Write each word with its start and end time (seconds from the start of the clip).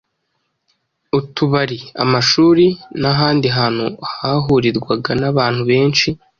Utubari, 1.17 1.79
amashuri 2.03 2.65
n’ahandi 3.01 3.47
hantu 3.57 3.85
hahurirwaga 4.19 5.11
n’abantu 5.21 5.61
benshi 5.69 6.07